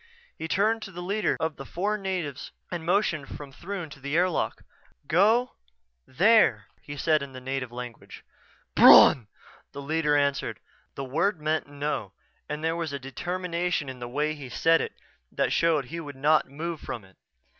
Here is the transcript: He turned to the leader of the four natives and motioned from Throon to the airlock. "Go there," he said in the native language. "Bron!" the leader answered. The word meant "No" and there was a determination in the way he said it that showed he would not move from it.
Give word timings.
He 0.35 0.47
turned 0.47 0.81
to 0.81 0.91
the 0.91 1.03
leader 1.03 1.37
of 1.39 1.57
the 1.57 1.63
four 1.63 1.95
natives 1.95 2.51
and 2.71 2.83
motioned 2.83 3.27
from 3.29 3.51
Throon 3.51 3.87
to 3.91 3.99
the 3.99 4.17
airlock. 4.17 4.63
"Go 5.05 5.57
there," 6.07 6.65
he 6.81 6.97
said 6.97 7.21
in 7.21 7.33
the 7.33 7.39
native 7.39 7.71
language. 7.71 8.23
"Bron!" 8.73 9.27
the 9.73 9.79
leader 9.83 10.15
answered. 10.17 10.59
The 10.95 11.05
word 11.05 11.39
meant 11.39 11.67
"No" 11.67 12.13
and 12.49 12.63
there 12.63 12.75
was 12.75 12.91
a 12.91 12.97
determination 12.97 13.89
in 13.89 13.99
the 13.99 14.09
way 14.09 14.33
he 14.33 14.49
said 14.49 14.81
it 14.81 14.93
that 15.31 15.53
showed 15.53 15.85
he 15.85 15.99
would 15.99 16.15
not 16.15 16.49
move 16.49 16.79
from 16.79 17.05
it. 17.05 17.15